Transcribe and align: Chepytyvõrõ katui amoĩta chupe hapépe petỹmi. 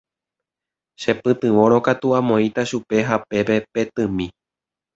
Chepytyvõrõ 1.03 1.77
katui 1.89 2.15
amoĩta 2.21 2.63
chupe 2.73 3.07
hapépe 3.13 3.61
petỹmi. 3.73 4.31